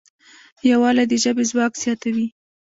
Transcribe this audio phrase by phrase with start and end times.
[0.69, 2.27] یووالی د ژبې ځواک زیاتوي.